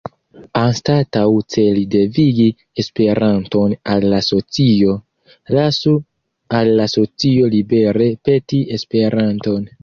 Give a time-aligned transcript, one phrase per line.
[0.59, 1.25] Anstataŭ
[1.55, 2.47] celi devigi
[2.83, 4.95] Esperanton al la socio,
[5.59, 5.95] lasu
[6.61, 9.71] al la socio libere peti Esperanton.